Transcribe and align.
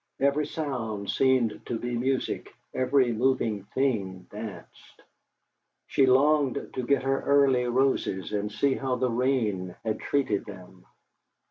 Every 0.19 0.47
sound 0.47 1.11
seemed 1.11 1.63
to 1.67 1.77
be 1.77 1.95
music, 1.95 2.51
every 2.73 3.11
moving 3.13 3.65
thing 3.65 4.25
danced. 4.31 5.03
She 5.85 6.07
longed 6.07 6.71
to 6.73 6.81
get 6.87 7.01
to 7.01 7.05
her 7.05 7.21
early 7.21 7.65
roses, 7.65 8.33
and 8.33 8.51
see 8.51 8.73
how 8.73 8.95
the 8.95 9.11
rain 9.11 9.75
had 9.85 9.99
treated 9.99 10.45
them. 10.45 10.87